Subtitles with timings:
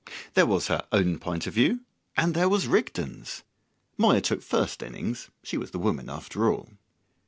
[0.33, 1.81] There was her own point of view,
[2.17, 3.43] and there was Rigden's.
[3.99, 6.69] Moya took first innings; she was the woman, after all.